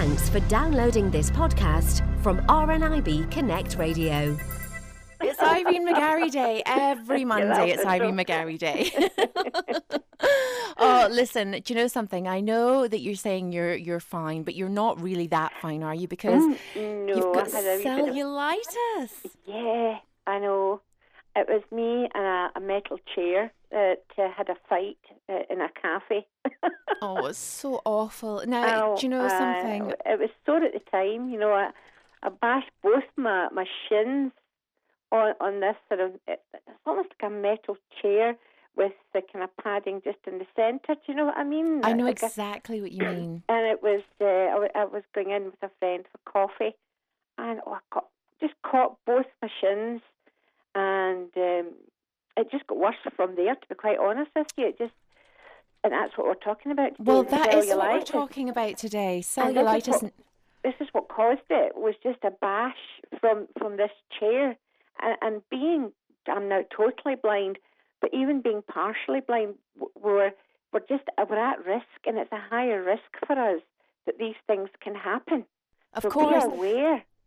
Thanks 0.00 0.30
for 0.30 0.40
downloading 0.48 1.10
this 1.10 1.30
podcast 1.30 2.00
from 2.22 2.38
RNIB 2.46 3.30
Connect 3.30 3.76
Radio. 3.76 4.34
It's 5.20 5.38
Irene 5.42 5.86
McGarry 5.86 6.30
Day. 6.30 6.62
Every 6.64 7.26
Monday, 7.26 7.72
it's 7.72 7.84
Irene 7.84 8.16
McGarry 8.16 8.58
Day. 8.58 8.90
oh, 10.78 11.06
listen, 11.10 11.50
do 11.50 11.62
you 11.66 11.74
know 11.78 11.86
something? 11.86 12.26
I 12.26 12.40
know 12.40 12.88
that 12.88 13.00
you're 13.00 13.14
saying 13.14 13.52
you're 13.52 13.74
you're 13.74 14.00
fine, 14.00 14.42
but 14.42 14.54
you're 14.54 14.70
not 14.70 14.98
really 15.02 15.26
that 15.26 15.52
fine, 15.60 15.82
are 15.82 15.94
you? 15.94 16.08
Because 16.08 16.44
Mm, 16.74 17.04
no, 17.06 17.14
you've 17.16 17.34
got 17.34 17.52
I 17.52 17.58
had 17.58 17.64
a 17.66 17.76
wee 17.76 17.84
bit 17.84 18.08
of- 18.08 18.14
cellulitis. 18.14 19.10
Yeah, 19.44 19.98
I 20.26 20.38
know. 20.38 20.80
It 21.36 21.46
was 21.46 21.62
me 21.70 22.08
and 22.14 22.24
a, 22.24 22.52
a 22.56 22.60
metal 22.60 22.98
chair 23.14 23.42
that 23.42 23.59
uh, 23.76 23.94
had 24.36 24.48
a 24.48 24.56
fight 24.68 24.98
uh, 25.28 25.40
in 25.50 25.60
a 25.60 25.68
cafe. 25.80 26.26
Oh, 27.02 27.24
it's 27.26 27.38
so 27.38 27.80
awful. 27.86 28.42
Now, 28.46 28.92
Oh, 28.92 28.96
do 28.96 29.06
you 29.06 29.08
know 29.10 29.24
uh, 29.24 29.38
something? 29.38 29.92
It 30.04 30.18
was 30.20 30.28
sore 30.44 30.62
at 30.62 30.72
the 30.74 30.80
time. 30.90 31.30
You 31.30 31.38
know, 31.38 31.52
I, 31.52 31.70
I 32.22 32.28
bashed 32.28 32.70
both 32.82 33.04
my, 33.16 33.48
my 33.52 33.64
shins 33.88 34.32
on 35.10 35.34
on 35.40 35.60
this 35.60 35.76
sort 35.88 36.00
of. 36.00 36.12
It, 36.28 36.42
it's 36.52 36.78
almost 36.84 37.08
like 37.10 37.30
a 37.30 37.34
metal 37.34 37.78
chair 38.02 38.36
with 38.76 38.92
the 39.14 39.22
kind 39.32 39.42
of 39.44 39.50
padding 39.62 40.02
just 40.04 40.18
in 40.26 40.38
the 40.38 40.46
centre. 40.54 40.94
Do 40.94 41.00
you 41.08 41.14
know 41.14 41.24
what 41.26 41.38
I 41.38 41.44
mean? 41.44 41.80
I 41.84 41.92
know 41.94 42.04
Like 42.04 42.22
a- 42.22 42.26
exactly 42.26 42.82
what 42.82 42.92
you 42.92 43.02
mean. 43.06 43.42
and 43.48 43.66
it 43.66 43.82
was 43.82 44.02
uh, 44.20 44.24
I, 44.26 44.68
I 44.82 44.84
was 44.84 45.02
going 45.14 45.30
in 45.30 45.44
with 45.46 45.62
a 45.62 45.70
friend 45.78 46.04
for 46.12 46.30
coffee, 46.30 46.76
and 47.38 47.60
oh, 47.66 47.72
I 47.72 47.78
got, 47.92 48.06
just 48.40 48.54
caught 48.62 48.96
both 49.06 49.26
my 49.40 49.48
shins, 49.60 50.02
and 50.74 51.30
um, 51.36 51.72
it 52.36 52.50
just 52.50 52.66
got 52.66 52.78
worse 52.78 52.96
from 53.16 53.36
there. 53.36 53.54
To 53.54 53.68
be 53.68 53.74
quite 53.74 53.98
honest 53.98 54.30
with 54.34 54.48
you, 54.56 54.68
it 54.68 54.78
just 54.78 54.92
and 55.82 55.92
that's 55.92 56.16
what 56.16 56.26
we're 56.26 56.34
talking 56.34 56.72
about. 56.72 56.96
Today, 56.96 57.04
Well, 57.04 57.22
that 57.24 57.54
is 57.54 57.68
what 57.68 57.78
we're 57.78 58.00
talking 58.02 58.48
about 58.48 58.76
today. 58.76 59.14
And 59.14 59.22
this 59.22 59.26
is 59.26 59.34
Cellulitis. 59.34 60.02
what- 60.02 60.12
This 60.62 60.74
is 60.80 60.88
what 60.92 61.08
caused 61.08 61.40
it. 61.48 61.74
Was 61.74 61.94
just 62.02 62.18
a 62.22 62.30
bash 62.30 62.76
from 63.18 63.48
from 63.58 63.76
this 63.76 63.92
chair, 64.18 64.56
and, 65.00 65.16
and 65.22 65.48
being 65.48 65.92
I'm 66.28 66.48
now 66.48 66.62
totally 66.70 67.14
blind, 67.16 67.58
but 68.00 68.12
even 68.12 68.42
being 68.42 68.62
partially 68.62 69.20
blind, 69.20 69.54
we're 69.94 70.32
we're 70.72 70.80
just 70.80 71.04
we're 71.16 71.38
at 71.38 71.64
risk, 71.64 71.86
and 72.06 72.18
it's 72.18 72.32
a 72.32 72.38
higher 72.38 72.82
risk 72.82 73.26
for 73.26 73.38
us 73.38 73.62
that 74.06 74.18
these 74.18 74.36
things 74.46 74.68
can 74.80 74.94
happen. 74.94 75.46
Of 75.94 76.02
so 76.02 76.10
course. 76.10 76.44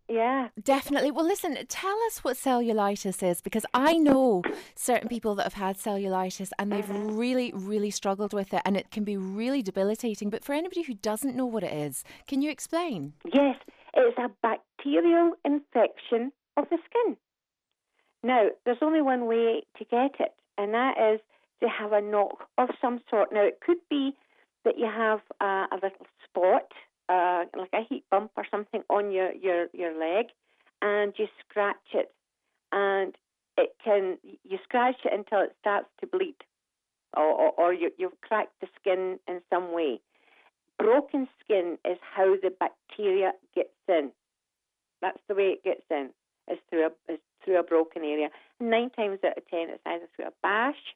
Yeah. 0.10 0.50
Definitely. 0.62 1.12
Well, 1.12 1.26
listen, 1.26 1.58
tell 1.68 1.98
us 2.08 2.24
what 2.24 2.38
cellulitis 2.38 3.24
is 3.24 3.42
because 3.42 3.66
I 3.74 3.98
know 3.98 4.44
certain 4.76 5.08
people 5.08 5.34
that 5.36 5.44
have 5.44 5.54
had 5.54 5.78
cellulitis 5.78 6.52
and 6.60 6.72
they've 6.72 6.84
Mm-hmm. 6.84 7.18
really, 7.18 7.52
really 7.56 7.90
struggled 7.90 8.34
with 8.34 8.54
it 8.54 8.62
and 8.66 8.76
it 8.76 8.92
can 8.92 9.04
be 9.04 9.16
really 9.18 9.62
debilitating. 9.62 10.30
But 10.30 10.44
for 10.44 10.54
anybody 10.54 10.84
who 10.84 10.94
doesn't 10.96 11.36
know 11.36 11.46
what 11.46 11.64
it 11.64 11.72
is, 11.72 12.04
can 12.28 12.42
you 12.42 12.52
explain? 12.52 13.14
Yes, 13.34 13.56
it's 13.94 14.18
a 14.18 14.30
bacterial 14.42 15.34
infection 15.46 16.32
of 16.58 16.66
the 16.70 16.78
skin. 16.86 17.18
Now, 18.24 18.48
there's 18.66 18.78
only 18.82 19.02
one 19.02 19.26
way 19.26 19.64
to 19.78 19.86
get 19.86 20.12
it, 20.20 20.34
and 20.58 20.74
that 20.74 20.96
is 21.14 21.20
to 21.62 21.70
have 21.70 21.94
a 21.94 22.02
knock 22.02 22.48
of 22.58 22.70
some 22.82 23.00
sort. 23.10 23.34
Now, 23.34 23.44
it 23.44 23.60
could 23.66 23.78
be 23.90 24.12
that 24.66 24.78
you 24.78 24.86
have 24.86 25.20
uh, 25.42 25.68
a 25.72 25.76
little 25.76 26.08
spot, 26.28 26.72
uh, 27.10 27.46
like 27.58 27.74
a 27.74 27.84
heat 27.88 28.04
bump 28.10 28.32
or 28.38 28.46
something, 28.50 28.84
on 28.90 29.12
your, 29.12 29.34
your, 29.34 29.68
your 29.74 29.98
leg, 29.98 30.28
and 30.82 31.14
you 31.18 31.28
scratch 31.40 31.76
it, 31.94 32.14
and 32.72 33.16
it 33.58 33.76
can 33.84 34.18
you 34.24 34.58
scratch 34.64 34.98
it 35.06 35.14
until 35.14 35.42
it 35.42 35.56
starts 35.60 35.88
to 36.02 36.08
bleed, 36.08 36.36
or, 37.16 37.24
or, 37.24 37.52
or 37.58 37.74
you, 37.74 37.92
you've 37.98 38.20
cracked 38.22 38.60
the 38.62 38.68
skin 38.80 39.20
in 39.28 39.42
some 39.50 39.74
way 39.74 40.00
broken 40.84 41.28
skin 41.44 41.78
is 41.86 41.98
how 42.16 42.36
the 42.42 42.52
bacteria 42.60 43.32
gets 43.56 43.70
in. 43.88 44.12
That's 45.02 45.20
the 45.28 45.36
way 45.36 45.56
it 45.56 45.64
gets 45.64 45.84
in. 45.90 46.10
Is 46.52 46.60
through 46.70 46.88
a 46.88 47.12
is 47.14 47.20
through 47.44 47.60
a 47.60 47.64
broken 47.64 48.04
area. 48.04 48.30
Nine 48.60 48.90
times 48.90 49.20
out 49.26 49.38
of 49.38 49.48
ten, 49.50 49.70
it's 49.70 49.82
either 49.86 50.08
through 50.16 50.26
a 50.26 50.34
bash 50.42 50.96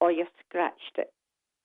or 0.00 0.10
you've 0.10 0.26
scratched 0.46 0.96
it, 0.96 1.12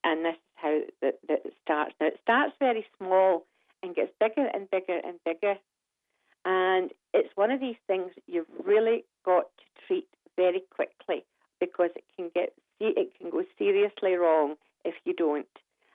and 0.03 0.23
this 0.23 0.35
is 0.35 0.55
how 0.55 0.79
that 1.01 1.15
that 1.27 1.39
it 1.45 1.53
starts. 1.63 1.95
Now 1.99 2.07
it 2.07 2.19
starts 2.21 2.53
very 2.59 2.85
small 2.97 3.45
and 3.83 3.95
gets 3.95 4.11
bigger 4.19 4.47
and 4.53 4.69
bigger 4.71 4.99
and 5.03 5.19
bigger, 5.25 5.55
and 6.45 6.91
it's 7.13 7.29
one 7.35 7.51
of 7.51 7.59
these 7.59 7.75
things 7.87 8.11
you've 8.27 8.47
really 8.65 9.05
got 9.25 9.45
to 9.57 9.85
treat 9.87 10.07
very 10.35 10.63
quickly 10.71 11.23
because 11.59 11.89
it 11.95 12.03
can 12.17 12.29
get 12.33 12.53
it 12.79 13.11
can 13.19 13.29
go 13.29 13.43
seriously 13.57 14.15
wrong 14.15 14.55
if 14.83 14.95
you 15.05 15.13
don't. 15.13 15.47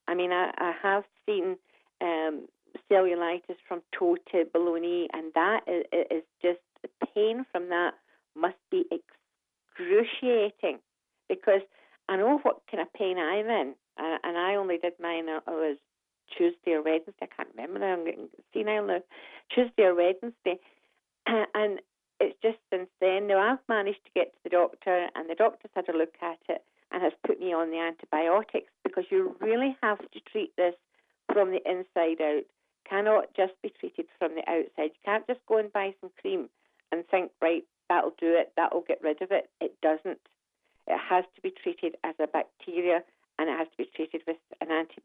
I 0.06 0.15
mean, 0.15 0.32
I, 0.32 0.50
I 0.56 0.72
have 0.82 1.04
seen 1.26 1.56
um, 2.00 2.47
cellulitis 2.91 3.56
from 3.66 3.82
toe 3.97 4.16
to 4.32 4.44
below 4.53 4.76
knee, 4.76 5.09
and 5.12 5.32
that 5.34 5.60
is, 5.66 5.84
is 6.10 6.22
just 6.41 6.60
the 6.82 6.88
pain 7.15 7.44
from 7.53 7.69
that 7.69 7.94
must 8.34 8.56
be 8.70 8.84
excruciating 8.91 10.78
because 11.28 11.60
I 12.09 12.16
know 12.16 12.38
what 12.43 12.62
kind 12.70 12.81
of 12.81 12.93
pain 12.94 13.19
I'm 13.19 13.47
in, 13.47 13.75
and, 13.99 14.38
I 14.38 14.55
only 14.55 14.78
did 14.78 14.94
mine. 15.00 15.28
It 15.28 15.43
was 15.47 15.76
Tuesday 16.37 16.72
or 16.72 16.83
Wednesday. 16.83 17.12
I 17.22 17.27
can't 17.27 17.49
remember. 17.56 17.84
I'm 17.84 18.05
getting 18.05 18.28
senile 18.53 18.87
now. 18.87 19.00
Tuesday 19.55 19.84
or 19.84 19.94
Wednesday, 19.94 20.59
and 21.27 21.81
it's 22.21 22.37
just 22.43 22.59
since 22.71 22.89
then. 23.00 23.27
Now 23.27 23.39
I've 23.41 23.69
managed 23.69 24.05
to 24.05 24.11
get 24.15 24.33
to 24.33 24.38
the 24.44 24.50
doctor, 24.50 25.09
and 25.15 25.28
the 25.28 25.34
doctor's 25.34 25.71
had 25.75 25.88
a 25.88 25.97
look 25.97 26.15
at 26.22 26.38
it 26.49 26.62
and 26.91 27.03
has 27.03 27.12
put 27.27 27.41
me 27.41 27.53
on 27.53 27.71
the 27.71 27.78
antibiotics 27.78 28.72
because 28.83 29.05
you 29.11 29.37
really 29.41 29.77
have 29.83 29.99
to 29.99 30.21
treat 30.33 30.55
this 30.56 30.75
from 31.33 31.50
the 31.50 31.61
inside 31.69 32.21
out. 32.22 32.44
Cannot 32.88 33.34
just 33.37 33.53
be 33.62 33.71
treated 33.78 34.06
from 34.19 34.34
the 34.34 34.41
outside. 34.50 34.93
You 34.97 35.05
can't 35.05 35.27
just 35.27 35.41
go 35.47 35.59
and 35.59 35.72
buy 35.72 35.94
some 36.00 36.11
cream 36.21 36.49
and 36.91 37.06
think, 37.09 37.31
right, 37.43 37.65
that'll 37.88 38.15
do 38.19 38.34
it, 38.34 38.53
that'll 38.56 38.84
get 38.88 39.03
rid 39.03 39.21
of 39.21 39.31
it. 39.31 39.50
It 39.61 39.78
doesn't. 39.83 40.21
It 40.87 40.99
has 40.99 41.25
to 41.37 41.43
be 41.43 41.50
treated 41.50 41.97
as 42.03 42.15
a 42.19 42.27
bacteria 42.27 43.03
and 43.38 43.49
it 43.49 43.56
has 43.56 43.69
to 43.69 43.76
be 43.76 43.91
treated 43.94 44.22
with 44.26 44.37
an, 44.60 44.71
anti- 44.71 45.03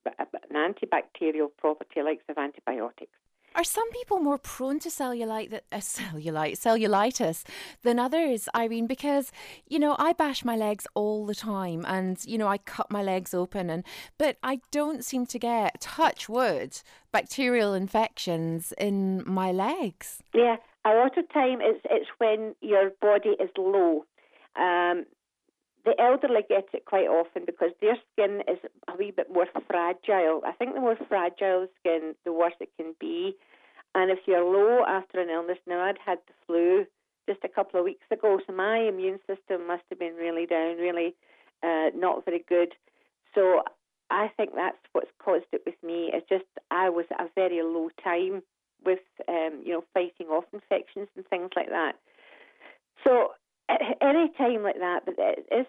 an 0.49 0.55
antibacterial 0.55 1.49
property 1.57 2.01
like 2.01 2.21
of 2.29 2.38
antibiotics. 2.38 3.11
Are 3.55 3.63
some 3.63 3.89
people 3.91 4.19
more 4.19 4.39
prone 4.39 4.79
to 4.79 4.89
cellulite, 4.89 5.53
uh, 5.53 5.59
cellulite, 5.77 6.57
cellulitis 6.57 7.44
than 7.83 7.99
others, 7.99 8.49
Irene? 8.55 8.88
Because 8.88 9.31
you 9.67 9.77
know 9.77 9.95
I 9.99 10.13
bash 10.13 10.44
my 10.44 10.55
legs 10.55 10.88
all 10.95 11.25
the 11.25 11.35
time, 11.35 11.85
and 11.88 12.23
you 12.25 12.38
know 12.38 12.47
I 12.47 12.57
cut 12.57 12.89
my 12.89 13.03
legs 13.03 13.33
open, 13.33 13.69
and 13.69 13.83
but 14.17 14.38
I 14.41 14.61
don't 14.71 15.05
seem 15.05 15.27
to 15.27 15.38
get 15.38 15.81
touch 15.81 16.27
wood 16.27 16.81
bacterial 17.11 17.75
infections 17.75 18.73
in 18.79 19.23
my 19.27 19.51
legs. 19.51 20.23
Yeah, 20.33 20.55
a 20.83 20.95
lot 20.95 21.15
of 21.17 21.31
time 21.31 21.59
it's 21.61 21.85
it's 21.91 22.09
when 22.17 22.55
your 22.61 22.89
body 23.01 23.35
is 23.39 23.51
low. 23.55 24.05
Um, 24.55 25.05
the 25.85 25.99
elderly 25.99 26.41
get 26.47 26.67
it 26.73 26.85
quite 26.85 27.07
often 27.07 27.44
because 27.45 27.71
their 27.81 27.97
skin 28.11 28.41
is 28.47 28.59
a 28.88 28.95
wee 28.97 29.11
bit 29.11 29.31
more 29.31 29.47
fragile. 29.67 30.41
I 30.45 30.53
think 30.53 30.73
the 30.73 30.79
more 30.79 30.97
fragile 31.09 31.67
the 31.67 31.69
skin, 31.79 32.16
the 32.23 32.31
worse 32.31 32.53
it 32.59 32.69
can 32.77 32.95
be. 32.99 33.35
And 33.95 34.09
if 34.09 34.19
you're 34.25 34.44
low 34.44 34.85
after 34.88 35.19
an 35.19 35.29
illness, 35.29 35.59
now 35.67 35.81
I'd 35.81 35.97
had 36.03 36.19
the 36.27 36.33
flu 36.47 36.85
just 37.27 37.44
a 37.44 37.49
couple 37.49 37.79
of 37.79 37.85
weeks 37.85 38.05
ago, 38.11 38.39
so 38.45 38.53
my 38.53 38.79
immune 38.79 39.19
system 39.27 39.67
must 39.67 39.83
have 39.89 39.99
been 39.99 40.16
really 40.16 40.45
down, 40.45 40.77
really 40.77 41.16
uh, 41.63 41.89
not 41.95 42.25
very 42.25 42.44
good. 42.50 42.73
So 43.33 43.63
I 44.09 44.29
think 44.35 44.51
that's 44.55 44.77
what's 44.91 45.11
caused 45.23 45.45
it 45.53 45.61
with 45.65 45.75
me. 45.83 46.11
It's 46.13 46.27
just 46.27 46.45
I 46.69 46.89
was 46.89 47.05
at 47.11 47.25
a 47.25 47.29
very 47.35 47.61
low 47.61 47.89
time 48.03 48.44
with 48.85 49.00
um, 49.27 49.61
you 49.63 49.73
know 49.73 49.83
fighting 49.94 50.27
off 50.27 50.45
infections 50.53 51.07
and 51.15 51.25
things 51.27 51.50
like 51.55 51.69
that. 51.69 51.94
So 53.03 53.31
any 53.69 54.31
time 54.38 54.63
like 54.63 54.79
that, 54.79 55.01
but 55.06 55.16
it 55.18 55.46
is 55.51 55.66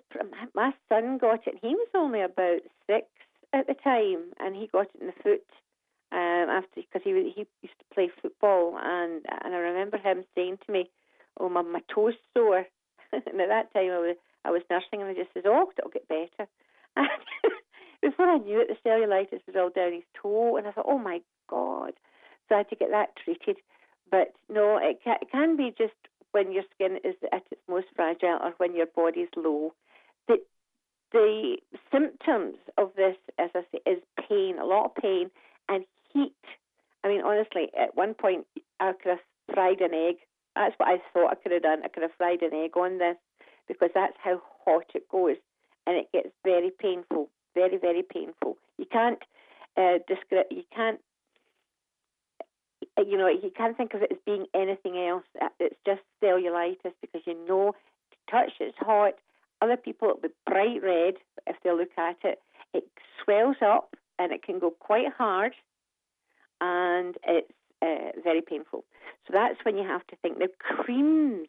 my 0.55 0.72
son 0.88 1.19
got 1.19 1.47
it. 1.47 1.55
He 1.60 1.69
was 1.69 1.88
only 1.94 2.21
about 2.22 2.60
six 2.87 3.06
at 3.53 3.66
the 3.66 3.75
time, 3.75 4.32
and 4.41 4.55
he 4.55 4.69
got 4.72 4.88
it 4.94 5.00
in 5.00 5.06
the 5.06 5.12
foot 5.22 5.47
um, 6.12 6.49
after 6.50 6.81
because 6.81 7.03
he 7.05 7.10
he 7.34 7.47
used 7.62 7.79
to 7.79 7.94
play 7.94 8.11
football, 8.20 8.79
and 8.82 9.25
and 9.44 9.55
I 9.55 9.58
remember 9.58 9.99
him 9.99 10.25
saying 10.35 10.58
to 10.67 10.73
me, 10.73 10.91
"Oh, 11.38 11.49
my 11.49 11.62
my 11.62 11.81
toes 11.93 12.14
sore." 12.35 12.67
and 13.12 13.41
at 13.41 13.49
that 13.49 13.73
time, 13.73 13.91
I 13.91 13.99
was 13.99 14.17
I 14.44 14.50
was 14.50 14.62
nursing, 14.70 15.00
and 15.00 15.11
I 15.11 15.14
just 15.14 15.32
said, 15.35 15.47
"Oh, 15.47 15.70
it'll 15.76 15.90
get 15.90 16.08
better." 16.08 16.49
Before 18.02 18.29
I 18.29 18.38
knew 18.38 18.61
it, 18.61 18.69
the 18.69 18.88
cellulitis 18.88 19.40
was 19.47 19.56
all 19.56 19.70
down 19.70 19.94
his 19.94 20.02
toe, 20.20 20.56
and 20.56 20.67
I 20.67 20.73
thought, 20.73 20.87
"Oh 20.88 20.99
my 20.99 21.20
god!" 21.49 21.93
So 22.49 22.56
I 22.56 22.58
had 22.58 22.70
to 22.70 22.76
get 22.76 22.90
that 22.90 23.17
treated. 23.17 23.56
But 24.11 24.35
no, 24.49 24.76
it 24.76 24.99
can, 25.02 25.17
it 25.23 25.31
can 25.31 25.56
be 25.56 25.75
just 25.76 25.94
when 26.34 26.50
your 26.50 26.64
skin 26.75 26.98
is 27.04 27.14
at 27.32 27.44
its 27.52 27.60
most 27.69 27.86
fragile 27.94 28.40
or 28.42 28.52
when 28.56 28.75
your 28.75 28.86
body's 28.86 29.28
low. 29.36 29.72
The 30.26 30.38
the 31.12 31.58
symptoms 31.92 32.56
of 32.76 32.90
this, 32.96 33.16
as 33.38 33.50
I 33.54 33.60
say, 33.70 33.78
is 33.86 34.02
pain, 34.28 34.58
a 34.58 34.64
lot 34.64 34.86
of 34.86 34.94
pain 34.96 35.31
and 35.69 35.84
heat. 36.12 36.34
I 37.04 37.08
mean, 37.08 37.22
honestly, 37.22 37.70
at 37.78 37.94
one 37.96 38.14
point 38.14 38.46
I 38.81 38.92
could 39.00 39.10
have 39.10 39.54
fried 39.54 39.81
an 39.81 39.94
egg. 39.94 40.16
That's 40.56 40.75
what 40.78 40.88
I 40.88 40.96
thought 41.12 41.31
I 41.31 41.36
could 41.36 41.52
have 41.52 41.62
done. 41.62 41.82
I 41.84 41.88
could 41.88 42.02
have 42.02 42.19
fried 42.19 42.42
an 42.42 42.52
egg 42.52 42.76
on 42.76 42.98
this 42.98 43.16
because 43.69 43.90
that's 43.94 44.16
how 44.20 44.42
hot 44.64 44.87
it 44.92 45.08
goes, 45.08 45.37
and 45.87 45.96
it 45.96 46.10
gets 46.12 46.30
very 46.42 46.72
painful, 46.76 47.30
very 47.54 47.78
very 47.78 48.02
painful. 48.02 48.56
You 48.76 48.87
can't 48.90 49.22
uh, 49.76 49.98
describe. 50.08 50.46
You 50.50 50.64
can't 50.75 50.98
you 53.06 53.16
know, 53.16 53.28
you 53.28 53.50
can't 53.56 53.76
think 53.76 53.94
of 53.94 54.02
it 54.02 54.12
as 54.12 54.18
being 54.24 54.46
anything 54.54 54.98
else. 54.98 55.24
Uh, 55.40 55.48
it's 55.60 55.76
just 55.86 56.02
cellulitis 56.22 56.92
because 57.00 57.22
you 57.26 57.36
know, 57.46 57.74
to 58.10 58.30
touch 58.30 58.52
it's 58.60 58.76
hot. 58.78 59.14
Other 59.62 59.76
people 59.76 60.08
it'll 60.08 60.20
be 60.20 60.28
bright 60.46 60.82
red 60.82 61.14
if 61.46 61.56
they 61.62 61.70
look 61.70 61.90
at 61.96 62.16
it. 62.24 62.40
It 62.72 62.84
swells 63.22 63.56
up 63.64 63.94
and 64.18 64.32
it 64.32 64.42
can 64.42 64.58
go 64.58 64.70
quite 64.70 65.12
hard, 65.16 65.52
and 66.60 67.16
it's 67.26 67.50
uh, 67.82 68.20
very 68.22 68.40
painful. 68.40 68.84
So 69.26 69.32
that's 69.32 69.58
when 69.64 69.76
you 69.76 69.84
have 69.84 70.06
to 70.08 70.16
think. 70.16 70.38
Now, 70.38 70.46
creams, 70.58 71.48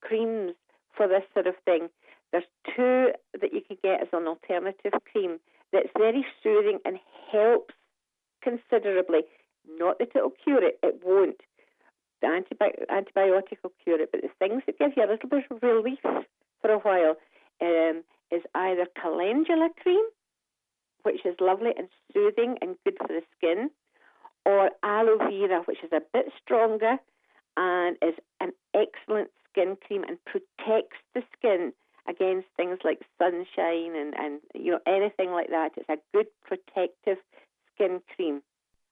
creams 0.00 0.52
for 0.96 1.08
this 1.08 1.24
sort 1.32 1.46
of 1.46 1.54
thing. 1.64 1.88
There's 2.32 2.44
two 2.74 3.08
that 3.40 3.52
you 3.52 3.60
can 3.66 3.76
get 3.82 4.02
as 4.02 4.08
an 4.12 4.26
alternative 4.26 4.92
cream 5.10 5.38
that's 5.72 5.88
very 5.96 6.24
soothing 6.42 6.78
and 6.84 6.98
helps 7.30 7.74
considerably. 8.42 9.20
Not 9.68 9.98
that 9.98 10.14
it'll 10.14 10.30
cure 10.30 10.62
it, 10.62 10.78
it 10.82 11.00
won't. 11.04 11.40
The 12.20 12.28
antibi- 12.28 12.86
antibiotic 12.90 13.58
will 13.62 13.72
cure 13.82 14.00
it, 14.00 14.10
but 14.12 14.22
the 14.22 14.28
things 14.38 14.62
that 14.66 14.78
give 14.78 14.92
you 14.96 15.04
a 15.04 15.10
little 15.10 15.28
bit 15.28 15.44
of 15.50 15.62
relief 15.62 15.98
for 16.60 16.70
a 16.70 16.78
while 16.78 17.16
um, 17.60 18.04
is 18.30 18.42
either 18.54 18.86
calendula 19.00 19.70
cream, 19.82 20.04
which 21.02 21.24
is 21.24 21.34
lovely 21.40 21.72
and 21.76 21.88
soothing 22.12 22.56
and 22.62 22.76
good 22.84 22.96
for 22.98 23.08
the 23.08 23.22
skin, 23.36 23.70
or 24.44 24.70
aloe 24.82 25.18
vera, 25.18 25.62
which 25.66 25.82
is 25.82 25.90
a 25.92 26.00
bit 26.12 26.26
stronger 26.42 26.98
and 27.56 27.96
is 28.02 28.14
an 28.40 28.52
excellent 28.74 29.30
skin 29.50 29.76
cream 29.86 30.04
and 30.04 30.18
protects 30.24 30.98
the 31.14 31.22
skin 31.36 31.72
against 32.08 32.48
things 32.56 32.78
like 32.84 33.00
sunshine 33.18 33.94
and, 33.94 34.14
and 34.18 34.40
you 34.54 34.72
know 34.72 34.80
anything 34.86 35.30
like 35.30 35.50
that. 35.50 35.70
It's 35.76 35.88
a 35.88 35.98
good 36.12 36.26
protective 36.44 37.18
skin 37.74 38.00
cream. 38.14 38.42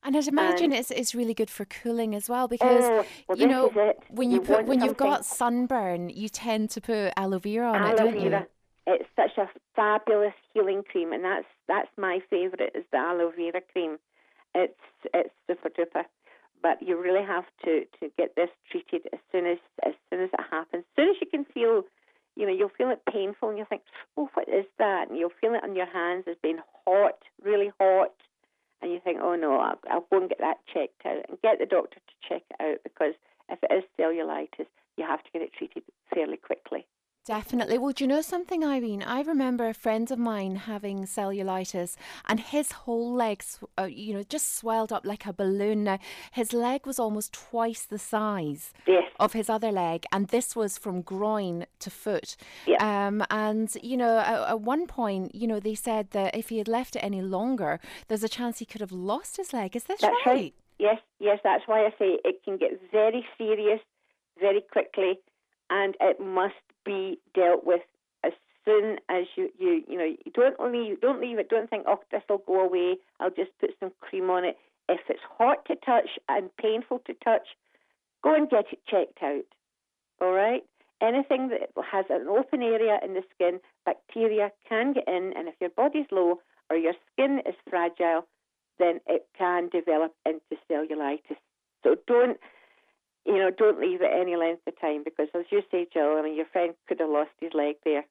And 0.02 0.17
I'd 0.17 0.29
imagine 0.29 0.73
it's 0.73 0.91
it's 0.91 1.14
really 1.14 1.35
good 1.35 1.50
for 1.50 1.64
cooling 1.64 2.14
as 2.14 2.29
well 2.29 2.44
uh, 2.44 2.49
because 2.49 2.85
oh, 2.85 3.06
well, 3.29 3.38
you 3.38 3.47
know 3.47 3.69
when 4.08 4.31
you, 4.31 4.37
you 4.37 4.41
put 4.41 4.67
when 4.67 4.81
something. 4.81 4.82
you've 4.82 4.97
got 4.97 5.25
sunburn, 5.26 6.08
you 6.08 6.29
tend 6.29 6.70
to 6.70 6.81
put 6.81 7.12
aloe 7.17 7.38
vera 7.38 7.69
on 7.69 7.82
aloe 7.82 7.93
it, 7.93 7.97
don't 7.97 8.12
vera. 8.14 8.41
you? 8.41 8.94
It's 8.94 9.08
such 9.14 9.37
a 9.37 9.49
fabulous 9.76 10.35
healing 10.55 10.82
cream, 10.91 11.12
and 11.12 11.23
that's 11.23 11.47
that's 11.69 11.91
my 11.99 12.20
favourite 12.31 12.75
is 12.75 12.85
the 12.91 12.99
aloe 12.99 13.32
vera 13.37 13.61
cream. 13.73 13.99
It's 14.55 14.81
it's 15.12 15.35
super 15.47 15.69
duper, 15.69 16.05
but 16.62 16.81
you 16.81 17.00
really 17.00 17.25
have 17.25 17.44
to 17.64 17.85
to 18.00 18.11
get 18.17 18.35
this 18.37 18.50
treated 18.70 19.02
as 19.12 19.20
soon 19.31 19.47
as 19.47 19.58
as 19.85 19.93
soon 20.08 20.23
as 20.23 20.31
it 20.32 20.44
happens. 20.50 20.85
As 20.88 20.97
soon 20.97 21.11
as 21.11 21.17
you 21.20 21.26
can 21.31 21.44
feel, 21.44 21.82
you 22.37 22.47
know, 22.47 22.52
you'll 22.52 22.70
feel 22.70 22.91
it 22.91 23.02
painful, 23.12 23.50
and 23.50 23.58
you 23.58 23.67
think, 23.69 23.82
oh, 24.17 24.31
what 24.32 24.49
is 24.49 24.64
that? 24.79 25.11
And 25.11 25.19
you'll 25.19 25.32
feel 25.41 25.55
it 25.55 25.62
on 25.62 25.76
your 25.76 25.87
hands 25.87 26.25
as 26.26 26.37
being 26.43 26.58
hot, 26.87 27.19
really 27.44 27.70
hot, 27.79 28.14
and 28.82 28.91
you 28.93 29.00
think, 29.02 29.19
oh 29.23 29.37
no, 29.37 29.56
I'll, 29.56 29.79
I'll 29.91 30.06
go 30.11 30.19
and 30.19 30.29
get 30.29 30.38
that 30.38 30.58
checked 30.73 31.05
out 31.05 31.25
and 31.29 31.41
get 31.43 31.58
the 31.58 31.59
doctor 31.70 31.96
to 32.00 32.28
check 32.28 32.43
it 32.50 32.56
out 32.62 32.78
because 32.84 33.14
if 33.49 33.58
it 33.62 33.72
is 33.72 33.84
cellulitis, 33.99 34.67
you 34.96 35.05
have 35.06 35.22
to 35.25 35.31
get 35.32 35.43
it 35.43 35.52
treated 35.56 35.82
fairly 36.12 36.37
quickly. 36.37 36.87
Definitely. 37.26 37.76
Well, 37.76 37.93
do 37.93 38.02
you 38.05 38.08
know 38.08 38.22
something, 38.22 38.64
Irene? 38.64 39.02
I 39.02 39.20
remember 39.20 39.69
a 39.69 39.75
friend 39.75 40.11
of 40.11 40.19
mine 40.19 40.56
having 40.56 41.05
cellulitis, 41.05 41.94
and 42.26 42.40
his 42.40 42.72
whole 42.72 43.12
legs, 43.12 43.61
uh, 43.78 43.84
you 43.84 44.14
know, 44.14 44.22
just 44.22 44.56
swelled 44.56 44.90
up 44.90 45.05
like 45.05 45.26
a 45.26 45.32
balloon. 45.34 45.84
Now, 45.84 45.99
his 46.32 46.55
leg 46.55 46.87
was 46.87 46.99
almost 46.99 47.34
twice 47.34 47.84
the 47.84 47.99
size 47.99 48.73
Yes. 48.87 49.05
of 49.20 49.34
his 49.34 49.50
other 49.50 49.70
leg, 49.70 50.06
and 50.11 50.28
this 50.28 50.56
was 50.56 50.78
from 50.78 51.02
groin 51.02 51.66
to 51.81 51.90
foot. 51.90 52.37
Yeah. 52.66 52.78
Um, 53.06 53.23
and 53.31 53.70
you 53.82 53.99
know, 53.99 54.19
at, 54.19 54.49
at 54.52 54.61
one 54.62 54.87
point, 54.87 55.34
you 55.34 55.46
know, 55.46 55.61
they 55.61 55.75
said 55.75 56.11
that 56.12 56.34
if 56.34 56.49
he 56.49 56.56
had 56.56 56.69
left 56.69 56.96
it 56.96 57.00
any 57.00 57.20
longer, 57.20 57.81
there's 58.08 58.25
a 58.25 58.31
chance 58.31 58.61
he 58.61 58.64
could 58.64 58.81
have 58.81 58.93
lost 58.93 59.37
his 59.37 59.52
leg. 59.52 59.76
Is 59.76 59.84
this 59.84 60.00
That's 60.00 60.14
right? 60.26 60.34
right. 60.34 60.55
Yes, 60.80 60.96
yes, 61.18 61.38
that's 61.44 61.64
why 61.66 61.84
I 61.84 61.90
say 61.98 62.16
it 62.24 62.42
can 62.42 62.56
get 62.56 62.70
very 62.90 63.26
serious 63.36 63.80
very 64.40 64.62
quickly 64.62 65.20
and 65.68 65.94
it 66.00 66.18
must 66.18 66.54
be 66.86 67.18
dealt 67.34 67.66
with 67.66 67.82
as 68.24 68.32
soon 68.64 68.96
as 69.10 69.24
you, 69.36 69.50
you 69.58 69.82
you 69.86 69.98
know, 69.98 70.06
you 70.06 70.32
don't 70.32 70.58
leave 70.72 70.98
don't 71.02 71.20
leave 71.20 71.38
it, 71.38 71.50
don't 71.50 71.68
think, 71.68 71.84
oh 71.86 72.00
this'll 72.10 72.38
go 72.46 72.64
away, 72.64 72.96
I'll 73.20 73.28
just 73.28 73.50
put 73.60 73.72
some 73.78 73.92
cream 74.00 74.30
on 74.30 74.46
it. 74.46 74.56
If 74.88 75.00
it's 75.10 75.20
hot 75.38 75.66
to 75.66 75.76
touch 75.84 76.08
and 76.30 76.48
painful 76.56 77.00
to 77.06 77.12
touch, 77.22 77.48
go 78.24 78.34
and 78.34 78.48
get 78.48 78.64
it 78.72 78.78
checked 78.88 79.22
out. 79.22 79.44
All 80.22 80.32
right? 80.32 80.62
Anything 81.02 81.50
that 81.50 81.68
has 81.92 82.06
an 82.08 82.26
open 82.26 82.62
area 82.62 82.98
in 83.04 83.12
the 83.12 83.22
skin, 83.34 83.60
bacteria 83.84 84.50
can 84.66 84.94
get 84.94 85.06
in, 85.06 85.34
and 85.36 85.46
if 85.46 85.56
your 85.60 85.70
body's 85.76 86.06
low 86.10 86.40
or 86.70 86.76
your 86.78 86.94
skin 87.12 87.42
is 87.46 87.54
fragile, 87.68 88.26
then 88.80 89.00
it 89.06 89.26
can 89.36 89.68
develop 89.68 90.14
into 90.26 90.56
cellulitis. 90.70 91.36
So 91.84 91.96
don't, 92.06 92.38
you 93.26 93.38
know, 93.38 93.50
don't 93.50 93.80
leave 93.80 94.02
it 94.02 94.10
any 94.12 94.36
length 94.36 94.62
of 94.66 94.80
time 94.80 95.02
because, 95.04 95.28
as 95.34 95.44
you 95.50 95.62
say, 95.70 95.86
Jill, 95.92 96.16
I 96.18 96.22
mean, 96.22 96.36
your 96.36 96.46
friend 96.46 96.74
could 96.88 97.00
have 97.00 97.10
lost 97.10 97.30
his 97.40 97.52
leg 97.54 97.76
there. 97.84 98.04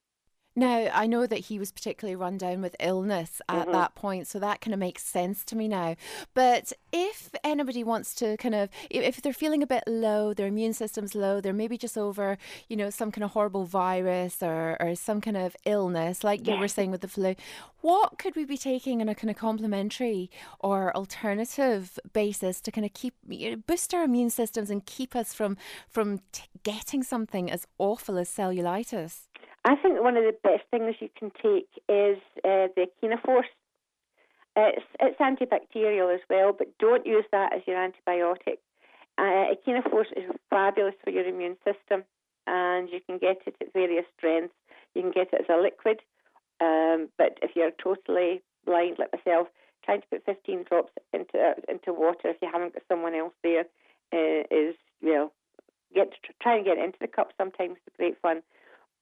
Now, 0.56 0.90
I 0.94 1.07
know 1.07 1.25
that 1.25 1.46
he 1.46 1.60
was 1.60 1.72
particularly 1.72 2.16
run 2.16 2.38
down 2.38 2.62
with 2.62 2.75
illness 2.80 3.42
at 3.48 3.68
Mhm. 3.68 3.72
that 3.72 3.96
point, 3.96 4.28
so 4.28 4.40
that 4.40 4.62
kind 4.62 4.74
of 4.74 4.80
makes 4.80 5.04
sense 5.06 5.46
to 5.46 5.56
me 5.56 5.68
now. 5.68 5.96
But 6.34 6.74
if 6.92 7.30
anybody 7.44 7.84
wants 7.84 8.13
to 8.16 8.36
kind 8.38 8.56
of, 8.56 8.69
if 8.90 9.22
they're 9.22 9.31
feeling 9.31 9.63
a 9.63 9.68
bit 9.68 9.84
low, 9.88 10.34
their 10.34 10.48
immune 10.48 10.74
system's 10.74 11.13
low, 11.16 11.40
they're 11.40 11.54
maybe 11.54 11.78
just 11.78 11.98
over, 11.98 12.38
you 12.68 12.75
know, 12.75 12.90
some 12.90 13.12
kind 13.12 13.24
of 13.24 13.31
horrible 13.31 13.66
virus 13.66 14.42
or, 14.42 14.75
or 14.80 14.96
some 14.96 15.22
kind 15.22 15.38
of 15.38 15.56
illness, 15.66 16.24
like 16.24 16.46
you 16.48 16.57
were 16.57 16.68
saying 16.68 16.92
with 16.92 17.02
the 17.02 17.07
flu, 17.07 17.36
what 17.81 18.18
could 18.18 18.36
we 18.36 18.44
be 18.44 18.57
taking 18.57 19.02
on 19.02 19.07
a 19.07 19.16
kind 19.16 19.30
of 19.30 19.38
complementary 19.38 20.30
or 20.60 20.94
alternative 20.98 22.00
basis 22.12 22.60
to 22.62 22.72
kind 22.72 22.86
of 22.86 22.94
keep, 22.94 23.13
you 23.28 23.52
know, 23.52 23.56
boost 23.56 23.94
our 23.94 24.04
immune 24.04 24.30
systems 24.31 24.69
and 24.69 24.86
keep 24.86 25.16
us 25.16 25.34
from, 25.34 25.56
from 25.88 26.19
t- 26.31 26.44
getting 26.63 27.04
something 27.04 27.50
as 27.50 27.66
awful 27.78 28.18
as 28.18 28.28
cellulitis? 28.30 29.28
I 29.69 29.75
think 29.75 30.01
one 30.01 30.18
of 30.18 30.24
the 30.24 30.36
best 30.44 30.63
things 30.71 30.95
you 31.00 31.10
can 31.16 31.30
take 31.30 31.69
is 31.88 32.18
uh, 32.44 32.74
the 32.75 32.88
Echinaforce. 32.89 33.54
It's, 34.57 34.83
it's 35.00 35.19
antibacterial 35.19 36.12
as 36.12 36.21
well, 36.27 36.54
but 36.57 36.75
don't 36.80 37.06
use 37.06 37.25
that 37.31 37.54
as 37.54 37.62
your 37.68 37.77
antibiotic. 37.77 38.57
Uh, 39.19 39.54
Echinaforce 39.54 40.12
is 40.18 40.24
fabulous 40.50 40.95
for 41.04 41.12
your 41.12 41.24
immune 41.24 41.56
system, 41.63 42.04
and 42.48 42.89
you 42.89 43.00
can 43.06 43.19
get 43.19 43.44
it 43.45 43.57
at 43.62 43.71
various 43.71 44.06
strengths. 44.18 44.56
You 44.95 45.04
can 45.04 45.12
get 45.12 45.31
it 45.33 45.42
as 45.42 45.56
a 45.56 45.62
liquid, 45.62 46.00
um, 46.60 47.10
but 47.19 47.38
if 47.44 47.51
you're 47.56 47.69
totally 47.71 48.42
blind 48.66 48.98
like 48.98 49.13
myself, 49.13 49.50
trying 49.86 50.01
to 50.01 50.07
put 50.07 50.25
15 50.25 50.63
drops 50.68 50.94
into 51.13 51.38
uh, 51.38 51.54
into 51.71 51.94
water 51.94 52.30
if 52.30 52.38
you 52.42 52.50
haven't 52.51 52.74
got 52.74 52.81
someone 52.88 53.13
else 53.13 53.33
there 53.44 53.66
uh, 54.13 54.44
is 54.49 54.73
well, 55.04 55.31
get 55.94 56.09
try 56.42 56.56
and 56.56 56.66
get 56.66 56.80
it 56.80 56.83
into 56.83 56.97
the 56.99 57.07
cup. 57.07 57.33
Sometimes 57.38 57.78
it's 57.85 57.97
great 57.97 58.19
fun 58.19 58.42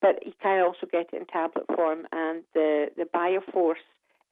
but 0.01 0.25
you 0.25 0.33
can 0.41 0.63
also 0.63 0.87
get 0.91 1.09
it 1.13 1.17
in 1.17 1.25
tablet 1.25 1.65
form. 1.75 2.07
And 2.11 2.43
the 2.53 2.87
the 2.95 3.05
Bioforce, 3.05 3.83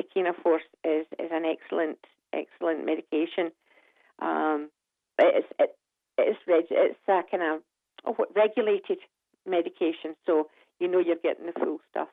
Echinaforce, 0.02 0.68
is 0.84 1.06
is 1.20 1.30
an 1.32 1.46
excellent 1.46 1.98
excellent 2.34 2.86
medication. 2.86 3.52
Um, 4.22 4.70
it's 5.20 5.48
it, 5.60 5.76
it's 6.18 6.40
reg- 6.48 6.66
it's 6.70 7.00
a 7.08 7.22
kind 7.30 7.44
of 7.44 7.62
oh, 8.06 8.26
regulated 8.36 9.00
medication, 9.46 10.16
so 10.26 10.50
you 10.80 10.88
know 10.88 11.00
you're 11.00 11.16
getting 11.16 11.46
the 11.48 11.54
full 11.54 11.80
stuff. 11.90 12.10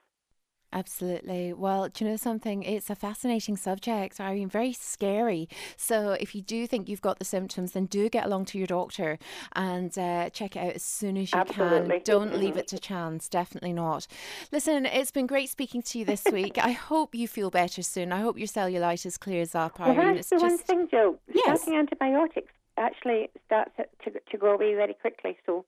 Absolutely. 0.73 1.53
Well, 1.53 1.89
do 1.89 2.05
you 2.05 2.11
know 2.11 2.17
something? 2.17 2.63
It's 2.63 2.89
a 2.89 2.95
fascinating 2.95 3.57
subject. 3.57 4.21
I 4.21 4.35
mean, 4.35 4.49
very 4.49 4.73
scary. 4.73 5.49
So, 5.77 6.13
if 6.13 6.35
you 6.35 6.41
do 6.43 6.67
think 6.67 6.89
you've 6.89 7.03
got 7.03 7.19
the 7.19 7.25
symptoms, 7.25 7.73
then 7.73 7.87
do 7.87 8.09
get 8.09 8.25
along 8.25 8.47
to 8.47 8.59
your 8.59 8.67
doctor 8.67 9.19
and 9.55 9.97
uh, 9.99 10.31
check 10.31 10.57
it 10.57 10.61
out 10.61 10.73
as 10.75 10.83
soon 10.83 11.17
as 11.19 11.33
you 11.33 11.39
Absolutely. 11.39 12.01
can. 12.01 12.03
Don't 12.05 12.35
leave 12.35 12.55
Mhm. 12.55 12.59
it 12.61 12.69
to 12.69 12.79
chance. 12.79 13.29
Definitely 13.29 13.73
not. 13.75 14.07
Listen, 14.51 14.87
it's 14.87 15.11
been 15.11 15.27
great 15.27 15.51
speaking 15.51 15.83
to 15.83 15.99
you 15.99 16.05
this 16.05 16.25
week. 16.33 16.57
I 16.59 16.73
hope 16.73 17.15
you 17.15 17.29
feel 17.29 17.51
better 17.51 17.83
soon. 17.83 18.13
I 18.13 18.21
hope 18.21 18.39
your 18.39 18.49
cellulitis 18.49 19.19
clears 19.19 19.55
up, 19.55 19.79
Well, 19.79 19.91
Irene. 19.91 20.15
that's 20.17 20.19
It's 20.21 20.29
the 20.31 20.37
one 20.47 20.51
just 20.57 20.65
thing, 20.65 20.89
Joe. 20.91 21.19
Yes. 21.35 21.61
Starting 21.63 21.79
antibiotics 21.79 22.53
actually 22.79 23.31
starts 23.47 23.73
to 23.77 24.11
to 24.31 24.39
go 24.39 24.53
away 24.53 24.75
very 24.75 24.95
quickly. 24.95 25.37
So, 25.45 25.67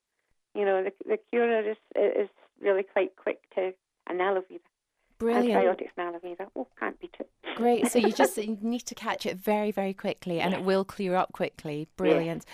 you 0.54 0.64
know, 0.64 0.82
the 0.82 0.92
the 1.06 1.18
cure 1.30 1.60
is 1.70 1.76
is 1.94 2.28
really 2.60 2.82
quite 2.84 3.14
quick 3.16 3.40
to 3.56 3.74
an 4.06 4.20
aloe 4.20 4.42
vera. 4.48 4.60
Brilliant. 5.24 5.56
Antibiotics 5.56 5.92
and 5.96 6.08
aloe 6.08 6.20
vera. 6.22 6.48
Oh, 6.56 6.68
can't 6.78 7.00
beat 7.00 7.16
it. 7.18 7.28
Great. 7.56 7.90
So 7.90 7.98
you 7.98 8.12
just 8.12 8.36
you 8.38 8.58
need 8.60 8.84
to 8.86 8.94
catch 8.94 9.26
it 9.26 9.36
very, 9.36 9.70
very 9.70 9.94
quickly 9.94 10.40
and 10.40 10.52
it 10.54 10.62
will 10.62 10.84
clear 10.84 11.14
up 11.14 11.32
quickly. 11.32 11.86
Brilliant. 11.96 12.44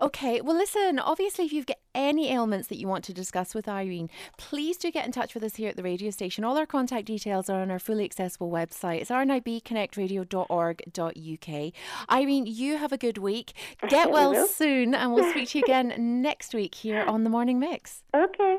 Okay. 0.00 0.40
Well, 0.40 0.56
listen, 0.56 0.98
obviously, 0.98 1.44
if 1.46 1.52
you've 1.52 1.66
got 1.66 1.78
any 1.94 2.32
ailments 2.32 2.66
that 2.68 2.78
you 2.78 2.88
want 2.88 3.04
to 3.04 3.12
discuss 3.12 3.54
with 3.54 3.68
Irene, 3.68 4.10
please 4.36 4.76
do 4.76 4.90
get 4.90 5.06
in 5.06 5.12
touch 5.12 5.34
with 5.34 5.44
us 5.44 5.56
here 5.56 5.68
at 5.68 5.76
the 5.76 5.82
radio 5.82 6.10
station. 6.10 6.44
All 6.44 6.58
our 6.58 6.66
contact 6.66 7.06
details 7.06 7.48
are 7.48 7.60
on 7.60 7.70
our 7.70 7.78
fully 7.78 8.04
accessible 8.04 8.50
website. 8.50 9.00
It's 9.00 9.10
rnibconnectradio.org.uk. 9.10 11.72
Irene, 12.10 12.46
you 12.46 12.78
have 12.78 12.92
a 12.92 12.98
good 12.98 13.18
week. 13.18 13.52
Get 13.88 14.10
well 14.10 14.32
will. 14.32 14.46
soon 14.46 14.94
and 14.94 15.12
we'll 15.12 15.30
speak 15.30 15.50
to 15.50 15.58
you 15.58 15.64
again 15.64 15.94
next 16.22 16.54
week 16.54 16.74
here 16.74 17.02
on 17.02 17.24
The 17.24 17.30
Morning 17.30 17.58
Mix. 17.58 18.02
Okay. 18.14 18.58